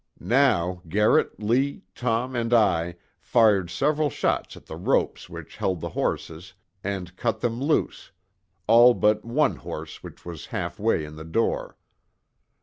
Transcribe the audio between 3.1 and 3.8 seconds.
fired